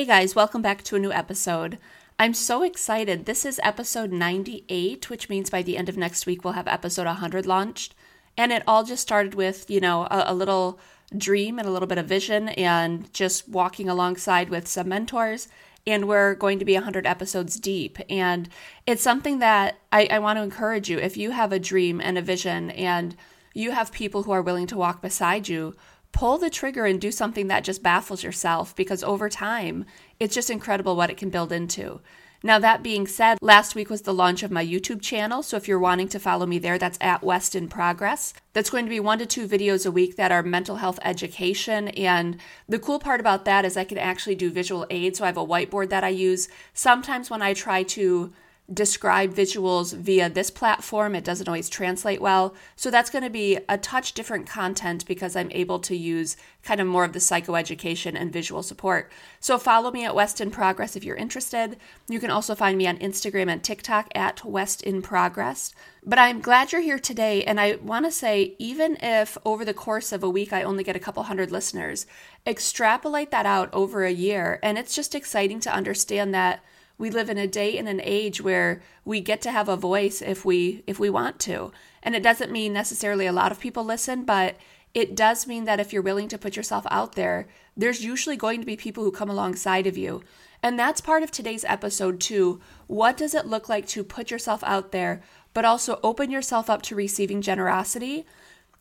[0.00, 1.76] Hey guys, welcome back to a new episode.
[2.18, 3.26] I'm so excited.
[3.26, 7.04] This is episode 98, which means by the end of next week we'll have episode
[7.04, 7.94] 100 launched.
[8.34, 10.80] And it all just started with, you know, a, a little
[11.14, 15.48] dream and a little bit of vision and just walking alongside with some mentors.
[15.86, 17.98] And we're going to be 100 episodes deep.
[18.08, 18.48] And
[18.86, 20.98] it's something that I, I want to encourage you.
[20.98, 23.14] If you have a dream and a vision and
[23.52, 25.74] you have people who are willing to walk beside you,
[26.12, 29.84] pull the trigger and do something that just baffles yourself because over time,
[30.18, 32.00] it's just incredible what it can build into.
[32.42, 35.42] Now, that being said, last week was the launch of my YouTube channel.
[35.42, 38.32] So if you're wanting to follow me there, that's at West in Progress.
[38.54, 41.88] That's going to be one to two videos a week that are mental health education.
[41.88, 45.18] And the cool part about that is I can actually do visual aids.
[45.18, 46.48] So I have a whiteboard that I use.
[46.72, 48.32] Sometimes when I try to
[48.72, 51.14] describe visuals via this platform.
[51.14, 52.54] It doesn't always translate well.
[52.76, 56.80] So that's going to be a touch different content because I'm able to use kind
[56.80, 59.10] of more of the psychoeducation and visual support.
[59.40, 61.78] So follow me at West in Progress if you're interested.
[62.08, 65.74] You can also find me on Instagram and TikTok at West in Progress.
[66.04, 67.42] But I'm glad you're here today.
[67.44, 70.84] And I want to say, even if over the course of a week I only
[70.84, 72.06] get a couple hundred listeners,
[72.46, 74.60] extrapolate that out over a year.
[74.62, 76.62] And it's just exciting to understand that
[77.00, 80.20] we live in a day and an age where we get to have a voice
[80.20, 81.72] if we if we want to.
[82.02, 84.56] And it doesn't mean necessarily a lot of people listen but
[84.92, 88.60] it does mean that if you're willing to put yourself out there there's usually going
[88.60, 90.22] to be people who come alongside of you.
[90.62, 92.60] And that's part of today's episode too.
[92.86, 95.22] What does it look like to put yourself out there
[95.54, 98.26] but also open yourself up to receiving generosity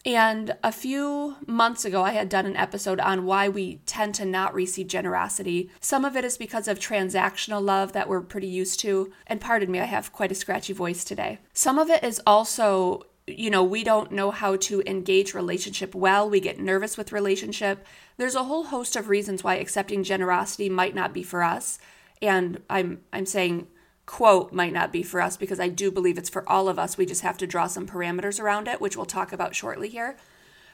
[0.06, 4.26] and a few months ago, I had done an episode on why we tend to
[4.26, 5.70] not receive generosity.
[5.82, 9.12] Some of it is because of transactional love that we're pretty used to.
[9.28, 11.40] And pardon me, I have quite a scratchy voice today.
[11.54, 16.28] Some of it is also you know, we don't know how to engage relationship well.
[16.28, 17.86] We get nervous with relationship.
[18.18, 21.78] There's a whole host of reasons why accepting generosity might not be for us.
[22.24, 23.68] And I'm I'm saying
[24.10, 26.98] quote might not be for us because I do believe it's for all of us.
[26.98, 30.18] We just have to draw some parameters around it, which we'll talk about shortly here.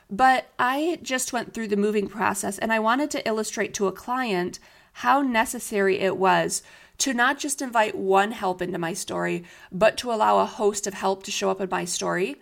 [0.10, 3.92] But I just went through the moving process and I wanted to illustrate to a
[3.92, 4.60] client
[4.94, 6.64] how necessary it was
[7.00, 10.94] to not just invite one help into my story, but to allow a host of
[10.94, 12.38] help to show up in my story.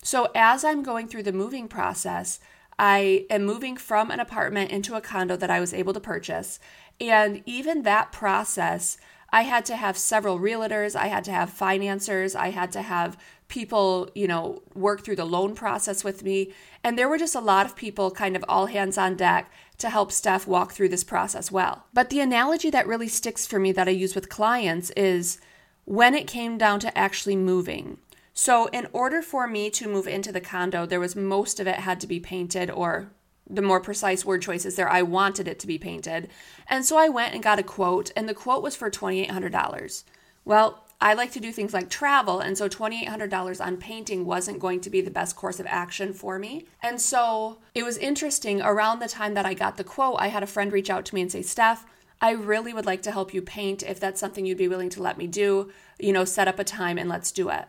[0.00, 2.38] So as I'm going through the moving process,
[2.78, 6.60] I am moving from an apartment into a condo that I was able to purchase.
[7.00, 8.96] And even that process,
[9.36, 13.18] I had to have several realtors, I had to have financiers, I had to have
[13.48, 16.54] people, you know, work through the loan process with me.
[16.82, 19.90] And there were just a lot of people kind of all hands on deck to
[19.90, 21.84] help Steph walk through this process well.
[21.92, 25.38] But the analogy that really sticks for me that I use with clients is
[25.84, 27.98] when it came down to actually moving.
[28.32, 31.80] So, in order for me to move into the condo, there was most of it
[31.80, 33.10] had to be painted or
[33.48, 34.88] the more precise word choices there.
[34.88, 36.28] I wanted it to be painted.
[36.68, 40.04] And so I went and got a quote, and the quote was for $2,800.
[40.44, 44.80] Well, I like to do things like travel, and so $2,800 on painting wasn't going
[44.80, 46.66] to be the best course of action for me.
[46.82, 48.62] And so it was interesting.
[48.62, 51.14] Around the time that I got the quote, I had a friend reach out to
[51.14, 51.84] me and say, Steph,
[52.20, 55.02] I really would like to help you paint if that's something you'd be willing to
[55.02, 55.70] let me do.
[55.98, 57.66] You know, set up a time and let's do it.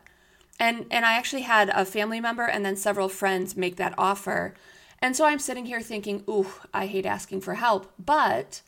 [0.60, 4.54] And and I actually had a family member and then several friends make that offer.
[5.00, 8.62] And so I'm sitting here thinking, ooh, I hate asking for help, but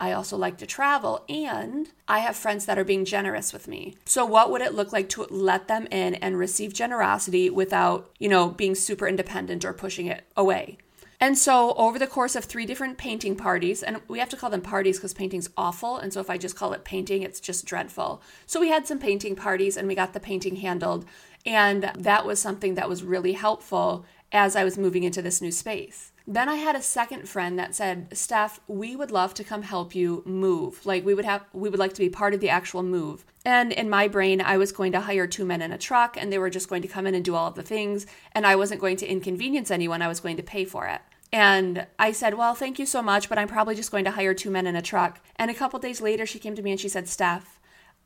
[0.00, 3.96] I also like to travel and I have friends that are being generous with me.
[4.04, 8.28] So what would it look like to let them in and receive generosity without, you
[8.28, 10.78] know, being super independent or pushing it away?
[11.20, 14.50] And so over the course of three different painting parties, and we have to call
[14.50, 15.96] them parties because painting's awful.
[15.96, 18.22] And so if I just call it painting, it's just dreadful.
[18.46, 21.06] So we had some painting parties and we got the painting handled.
[21.44, 25.50] And that was something that was really helpful as I was moving into this new
[25.50, 26.12] space.
[26.26, 29.94] Then I had a second friend that said, "Steph, we would love to come help
[29.94, 30.84] you move.
[30.84, 33.72] Like we would have we would like to be part of the actual move." And
[33.72, 36.38] in my brain, I was going to hire two men in a truck and they
[36.38, 38.80] were just going to come in and do all of the things and I wasn't
[38.80, 40.02] going to inconvenience anyone.
[40.02, 41.00] I was going to pay for it.
[41.32, 44.34] And I said, Well, thank you so much, but I'm probably just going to hire
[44.34, 45.20] two men in a truck.
[45.36, 47.57] And a couple days later, she came to me and she said, Steph,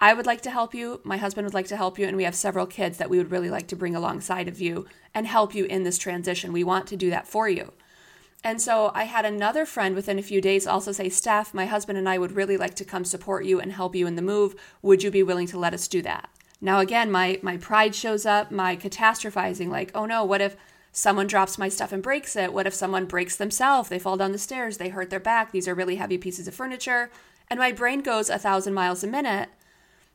[0.02, 1.00] I would like to help you.
[1.04, 2.08] My husband would like to help you.
[2.08, 4.84] And we have several kids that we would really like to bring alongside of you
[5.14, 6.52] and help you in this transition.
[6.52, 7.72] We want to do that for you.
[8.42, 11.98] And so I had another friend within a few days also say, Steph, my husband
[11.98, 14.56] and I would really like to come support you and help you in the move.
[14.82, 16.28] Would you be willing to let us do that?
[16.60, 20.56] Now, again, my, my pride shows up, my catastrophizing, like, oh no, what if
[20.90, 22.52] someone drops my stuff and breaks it?
[22.52, 23.88] What if someone breaks themselves?
[23.88, 25.52] They fall down the stairs, they hurt their back.
[25.52, 27.08] These are really heavy pieces of furniture.
[27.48, 29.48] And my brain goes a thousand miles a minute.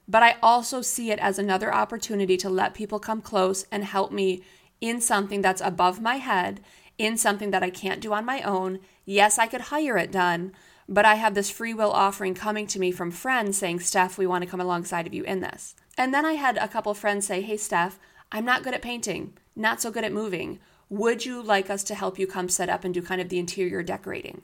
[0.08, 4.12] But I also see it as another opportunity to let people come close and help
[4.12, 4.42] me
[4.80, 6.62] in something that's above my head
[6.98, 8.80] in something that I can't do on my own.
[9.06, 10.54] Yes, I could hire it done,
[10.90, 14.28] but I have this free will offering coming to me from friends saying, Steph, we
[14.28, 15.76] want to come alongside of you in this.
[15.98, 18.00] And then I had a couple friends say, Hey, Steph,
[18.32, 20.60] I'm not good at painting, not so good at moving.
[20.90, 23.40] Would you like us to help you come set up and do kind of the
[23.40, 24.42] interior decorating?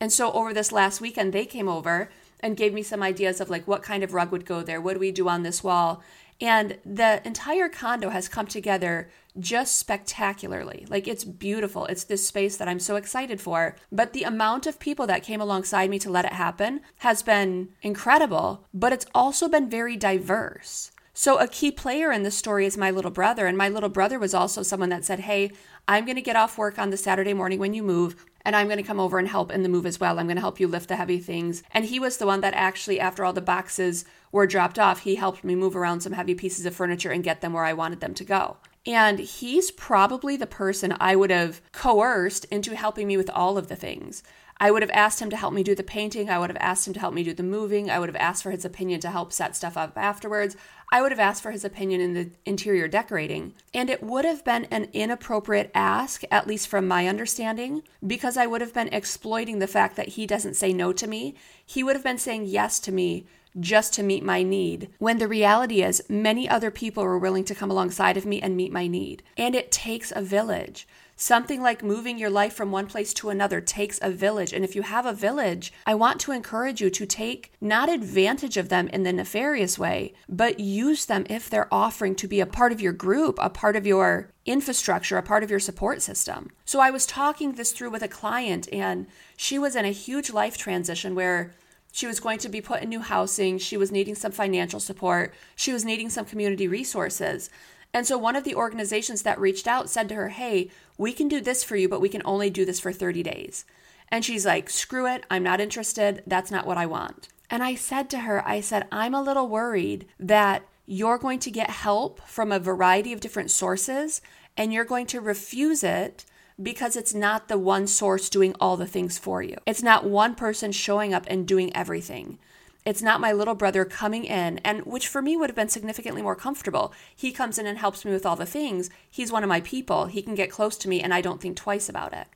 [0.00, 3.50] And so over this last weekend, they came over and gave me some ideas of
[3.50, 6.02] like what kind of rug would go there, what do we do on this wall.
[6.40, 10.86] And the entire condo has come together just spectacularly.
[10.88, 11.86] Like it's beautiful.
[11.86, 13.76] It's this space that I'm so excited for.
[13.90, 17.70] But the amount of people that came alongside me to let it happen has been
[17.82, 20.92] incredible, but it's also been very diverse.
[21.12, 23.48] So, a key player in this story is my little brother.
[23.48, 25.50] And my little brother was also someone that said, Hey,
[25.88, 28.66] I'm going to get off work on the Saturday morning when you move, and I'm
[28.66, 30.18] going to come over and help in the move as well.
[30.18, 31.62] I'm going to help you lift the heavy things.
[31.72, 35.16] And he was the one that actually, after all the boxes were dropped off, he
[35.16, 38.00] helped me move around some heavy pieces of furniture and get them where I wanted
[38.00, 38.56] them to go.
[38.86, 43.68] And he's probably the person I would have coerced into helping me with all of
[43.68, 44.22] the things.
[44.60, 46.28] I would have asked him to help me do the painting.
[46.28, 47.90] I would have asked him to help me do the moving.
[47.90, 50.56] I would have asked for his opinion to help set stuff up afterwards.
[50.90, 53.54] I would have asked for his opinion in the interior decorating.
[53.72, 58.46] And it would have been an inappropriate ask, at least from my understanding, because I
[58.46, 61.36] would have been exploiting the fact that he doesn't say no to me.
[61.64, 63.26] He would have been saying yes to me
[63.58, 67.54] just to meet my need, when the reality is many other people were willing to
[67.54, 69.22] come alongside of me and meet my need.
[69.36, 70.86] And it takes a village.
[71.20, 74.52] Something like moving your life from one place to another takes a village.
[74.52, 78.56] And if you have a village, I want to encourage you to take not advantage
[78.56, 82.46] of them in the nefarious way, but use them if they're offering to be a
[82.46, 86.50] part of your group, a part of your infrastructure, a part of your support system.
[86.64, 90.30] So I was talking this through with a client, and she was in a huge
[90.30, 91.52] life transition where
[91.92, 93.58] she was going to be put in new housing.
[93.58, 95.34] She was needing some financial support.
[95.56, 97.50] She was needing some community resources.
[97.94, 101.28] And so one of the organizations that reached out said to her, Hey, we can
[101.28, 103.64] do this for you, but we can only do this for 30 days.
[104.10, 105.24] And she's like, Screw it.
[105.30, 106.22] I'm not interested.
[106.26, 107.28] That's not what I want.
[107.50, 111.50] And I said to her, I said, I'm a little worried that you're going to
[111.50, 114.20] get help from a variety of different sources
[114.56, 116.24] and you're going to refuse it
[116.60, 119.56] because it's not the one source doing all the things for you.
[119.66, 122.38] It's not one person showing up and doing everything.
[122.84, 126.22] It's not my little brother coming in, and which for me would have been significantly
[126.22, 126.92] more comfortable.
[127.14, 128.88] He comes in and helps me with all the things.
[129.10, 130.06] He's one of my people.
[130.06, 132.28] He can get close to me, and I don't think twice about it.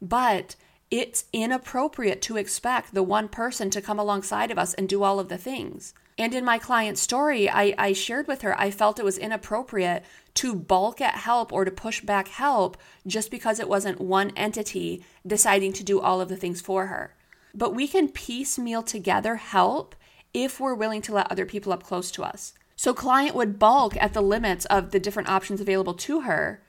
[0.00, 0.56] But
[0.90, 5.20] it's inappropriate to expect the one person to come alongside of us and do all
[5.20, 5.92] of the things.
[6.16, 10.04] And in my client's story, I, I shared with her, I felt it was inappropriate
[10.34, 12.76] to balk at help or to push back help
[13.06, 17.16] just because it wasn't one entity deciding to do all of the things for her.
[17.52, 19.96] But we can piecemeal together help
[20.32, 22.52] if we're willing to let other people up close to us.
[22.76, 26.60] So, client would balk at the limits of the different options available to her.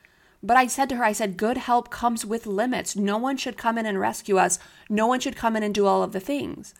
[0.43, 2.95] But I said to her, I said, good help comes with limits.
[2.95, 4.59] No one should come in and rescue us.
[4.87, 6.75] No one should come in and do all of the things.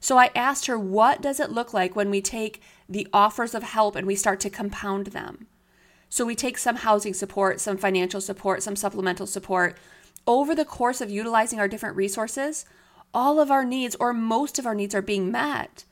[0.00, 3.62] So I asked her, what does it look like when we take the offers of
[3.62, 5.46] help and we start to compound them?
[6.08, 9.76] So we take some housing support, some financial support, some supplemental support.
[10.26, 12.64] Over the course of utilizing our different resources,
[13.12, 15.84] all of our needs or most of our needs are being met.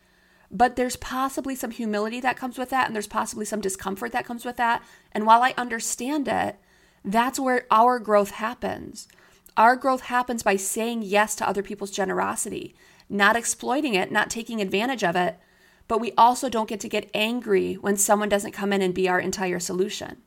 [0.50, 4.24] But there's possibly some humility that comes with that, and there's possibly some discomfort that
[4.24, 4.82] comes with that.
[5.12, 6.56] And while I understand it,
[7.04, 9.08] that's where our growth happens.
[9.56, 12.74] Our growth happens by saying yes to other people's generosity,
[13.08, 15.38] not exploiting it, not taking advantage of it.
[15.86, 19.08] But we also don't get to get angry when someone doesn't come in and be
[19.08, 20.18] our entire solution.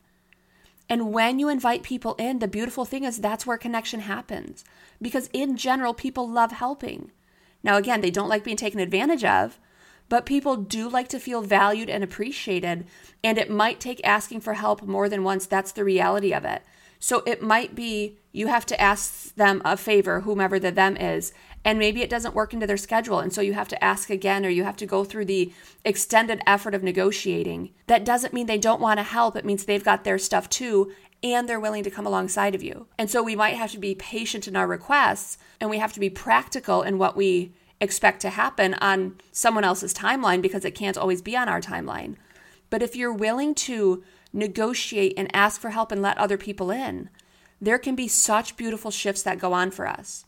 [0.90, 4.66] And when you invite people in, the beautiful thing is that's where connection happens.
[5.02, 7.12] Because in general, people love helping.
[7.64, 9.60] Now, again, they don't like being taken advantage of,
[10.10, 12.86] but people do like to feel valued and appreciated.
[13.24, 15.46] And it might take asking for help more than once.
[15.46, 16.64] That's the reality of it.
[17.02, 21.34] So it might be you have to ask them a favor, whomever the them is,
[21.66, 23.20] and maybe it doesn't work into their schedule.
[23.20, 25.52] And so you have to ask again, or you have to go through the
[25.84, 27.72] extended effort of negotiating.
[27.88, 30.92] That doesn't mean they don't want to help, it means they've got their stuff too.
[31.24, 32.88] And they're willing to come alongside of you.
[32.98, 36.00] And so we might have to be patient in our requests and we have to
[36.00, 40.98] be practical in what we expect to happen on someone else's timeline because it can't
[40.98, 42.16] always be on our timeline.
[42.72, 44.04] But if you're willing to
[44.34, 47.10] negotiate and ask for help and let other people in,
[47.60, 50.26] there can be such beautiful shifts that go on for us.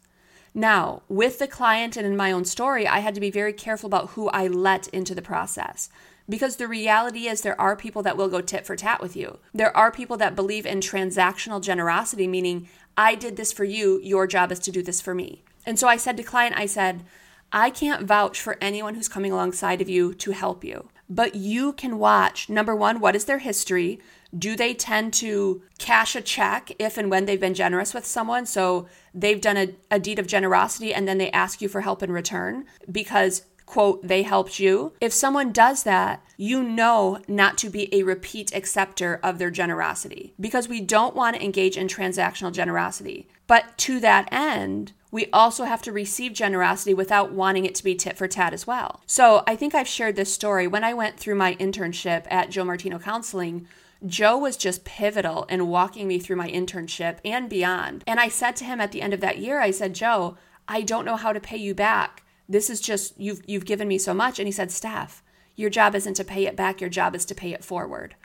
[0.53, 3.87] Now, with the client and in my own story, I had to be very careful
[3.87, 5.89] about who I let into the process.
[6.29, 9.39] Because the reality is, there are people that will go tit for tat with you.
[9.53, 14.27] There are people that believe in transactional generosity, meaning, I did this for you, your
[14.27, 15.43] job is to do this for me.
[15.65, 17.03] And so I said to client, I said,
[17.51, 21.73] I can't vouch for anyone who's coming alongside of you to help you, but you
[21.73, 23.99] can watch number one, what is their history?
[24.35, 28.45] Do they tend to cash a check if and when they've been generous with someone?
[28.45, 32.01] So they've done a, a deed of generosity and then they ask you for help
[32.01, 34.93] in return because quote, they helped you.
[34.99, 40.33] If someone does that, you know not to be a repeat acceptor of their generosity
[40.39, 43.27] because we don't want to engage in transactional generosity.
[43.47, 47.95] But to that end, we also have to receive generosity without wanting it to be
[47.95, 49.01] tit for tat as well.
[49.05, 50.67] So I think I've shared this story.
[50.67, 53.67] When I went through my internship at Joe Martino Counseling,
[54.05, 58.03] Joe was just pivotal in walking me through my internship and beyond.
[58.05, 60.35] And I said to him at the end of that year, I said, Joe,
[60.67, 63.97] I don't know how to pay you back this is just you've you've given me
[63.97, 65.23] so much and he said Steph
[65.55, 68.15] your job isn't to pay it back your job is to pay it forward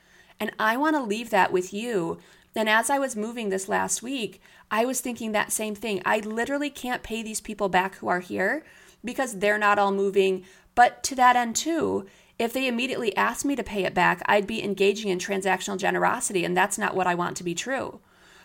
[0.40, 2.18] and i want to leave that with you
[2.54, 6.18] and as i was moving this last week i was thinking that same thing i
[6.20, 8.64] literally can't pay these people back who are here
[9.04, 10.44] because they're not all moving
[10.74, 12.06] but to that end too
[12.38, 16.44] if they immediately asked me to pay it back i'd be engaging in transactional generosity
[16.44, 18.00] and that's not what i want to be true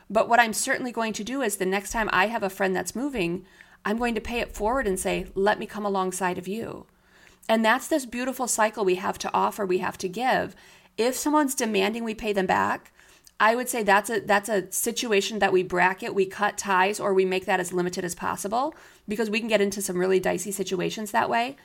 [0.10, 2.76] but what i'm certainly going to do is the next time i have a friend
[2.76, 3.46] that's moving
[3.86, 6.86] I'm going to pay it forward and say, let me come alongside of you.
[7.50, 10.56] And that's this beautiful cycle we have to offer, we have to give.
[10.98, 12.94] If someone's demanding we pay them back,
[13.44, 17.14] I would say that's a that's a situation that we bracket, we cut ties, or
[17.14, 18.74] we make that as limited as possible
[19.06, 21.58] because we can get into some really dicey situations that way.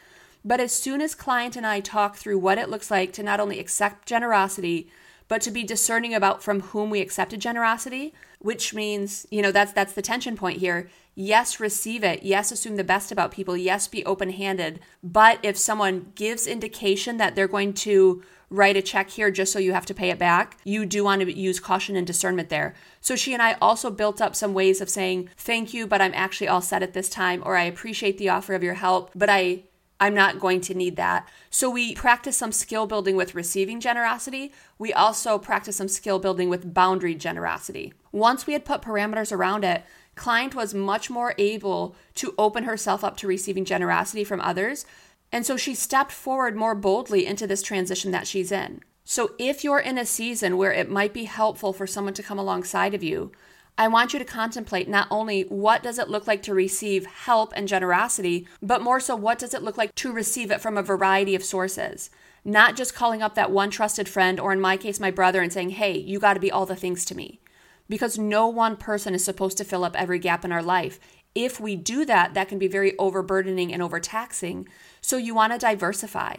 [0.45, 3.39] But as soon as client and I talk through what it looks like to not
[3.39, 4.91] only accept generosity,
[5.29, 9.73] but to be discerning about from whom we accepted generosity, which means, you know, that's
[9.73, 10.91] that's the tension point here.
[11.15, 12.23] Yes, receive it.
[12.23, 13.57] Yes, assume the best about people.
[13.57, 14.81] Yes, be open-handed.
[15.03, 19.59] But if someone gives indication that they're going to write a check here just so
[19.59, 22.75] you have to pay it back, you do want to use caution and discernment there.
[23.01, 26.15] So she and I also built up some ways of saying, "Thank you, but I'm
[26.15, 29.29] actually all set at this time," or "I appreciate the offer of your help, but
[29.29, 29.65] I
[30.01, 31.29] I'm not going to need that.
[31.51, 34.53] So we practice some skill building with receiving generosity.
[34.79, 37.93] We also practice some skill building with boundary generosity.
[38.13, 43.03] Once we had put parameters around it, client was much more able to open herself
[43.03, 44.87] up to receiving generosity from others.
[45.33, 48.83] And so she stepped forward more boldly into this transition that she's in.
[49.05, 52.39] So if you're in a season where it might be helpful for someone to come
[52.39, 53.33] alongside of you,
[53.81, 57.53] I want you to contemplate not only what does it look like to receive help
[57.55, 60.83] and generosity, but more so what does it look like to receive it from a
[60.83, 62.11] variety of sources.
[62.45, 65.53] Not just calling up that one trusted friend, or in my case, my brother, and
[65.53, 67.41] saying, hey, you got to be all the things to me.
[67.89, 70.99] Because no one person is supposed to fill up every gap in our life.
[71.37, 74.67] If we do that, that can be very overburdening and overtaxing.
[75.01, 76.35] So you want to diversify.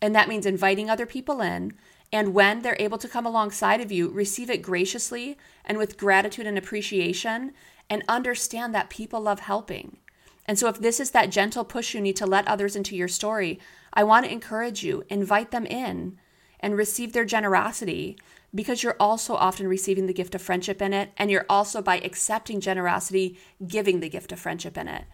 [0.00, 1.72] And that means inviting other people in,
[2.12, 6.46] and when they're able to come alongside of you, receive it graciously and with gratitude
[6.46, 7.52] and appreciation,
[7.90, 9.98] and understand that people love helping.
[10.46, 13.08] And so, if this is that gentle push you need to let others into your
[13.08, 13.58] story,
[13.92, 16.18] I want to encourage you, invite them in
[16.60, 18.16] and receive their generosity
[18.54, 21.10] because you're also often receiving the gift of friendship in it.
[21.16, 25.04] And you're also, by accepting generosity, giving the gift of friendship in it.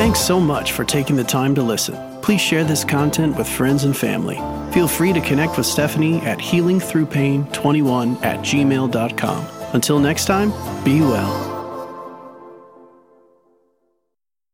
[0.00, 1.94] Thanks so much for taking the time to listen.
[2.22, 4.36] Please share this content with friends and family.
[4.72, 9.46] Feel free to connect with Stephanie at healingthroughpain21 at gmail.com.
[9.74, 10.52] Until next time,
[10.84, 11.49] be well.